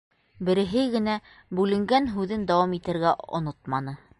Береһе 0.47 0.85
генә 0.95 1.17
бүленгән 1.59 2.09
һүҙен 2.15 2.49
дауам 2.53 2.77
итергә 2.79 3.13
онотманы: 3.41 3.99